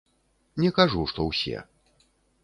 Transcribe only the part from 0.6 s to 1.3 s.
Не кажу, што